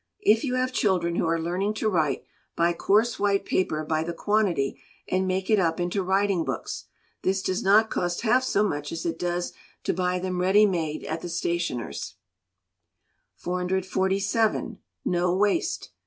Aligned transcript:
If 0.23 0.43
you 0.43 0.55
have 0.55 0.73
Children 0.73 1.15
who 1.17 1.27
are 1.27 1.39
learning 1.39 1.75
to 1.75 1.87
write, 1.87 2.23
buy 2.55 2.73
coarse 2.73 3.19
white 3.19 3.45
paper 3.45 3.85
by 3.85 4.01
the 4.03 4.15
quantity, 4.15 4.81
and 5.07 5.27
make 5.27 5.47
it 5.47 5.59
up 5.59 5.79
into 5.79 6.01
writing 6.01 6.43
books. 6.43 6.85
This 7.21 7.43
does 7.43 7.61
not 7.61 7.91
cost 7.91 8.21
half 8.21 8.43
so 8.43 8.63
much 8.67 8.91
as 8.91 9.05
it 9.05 9.19
does 9.19 9.53
to 9.83 9.93
buy 9.93 10.17
them 10.17 10.41
ready 10.41 10.65
made 10.65 11.03
at 11.03 11.21
the 11.21 11.29
stationer's. 11.29 12.15
447. 13.35 14.79
No 15.05 15.35
Waste. 15.35 15.91